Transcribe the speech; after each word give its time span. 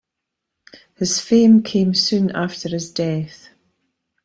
His 0.95 1.19
fame 1.19 1.61
came 1.61 1.93
soon 1.93 2.31
after 2.31 2.67
his 2.69 2.89
death. 2.91 3.49